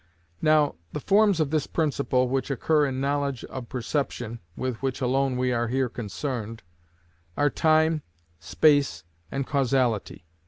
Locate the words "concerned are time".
5.89-8.01